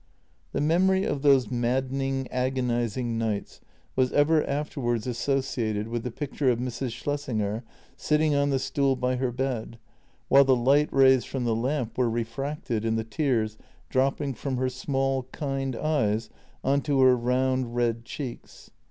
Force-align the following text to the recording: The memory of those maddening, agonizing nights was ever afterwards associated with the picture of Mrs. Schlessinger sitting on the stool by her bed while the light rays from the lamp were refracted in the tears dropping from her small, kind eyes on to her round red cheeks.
The 0.51 0.61
memory 0.61 1.03
of 1.03 1.21
those 1.21 1.51
maddening, 1.51 2.27
agonizing 2.31 3.19
nights 3.19 3.61
was 3.95 4.11
ever 4.13 4.43
afterwards 4.49 5.05
associated 5.05 5.89
with 5.89 6.01
the 6.01 6.09
picture 6.09 6.49
of 6.49 6.57
Mrs. 6.57 6.89
Schlessinger 6.91 7.61
sitting 7.97 8.33
on 8.33 8.49
the 8.49 8.57
stool 8.57 8.95
by 8.95 9.17
her 9.17 9.31
bed 9.31 9.77
while 10.27 10.43
the 10.43 10.55
light 10.55 10.91
rays 10.91 11.23
from 11.23 11.43
the 11.45 11.53
lamp 11.55 11.99
were 11.99 12.09
refracted 12.09 12.83
in 12.83 12.95
the 12.95 13.03
tears 13.03 13.59
dropping 13.91 14.33
from 14.33 14.57
her 14.57 14.69
small, 14.69 15.27
kind 15.31 15.75
eyes 15.75 16.31
on 16.63 16.81
to 16.81 16.99
her 17.01 17.15
round 17.15 17.75
red 17.75 18.03
cheeks. 18.03 18.71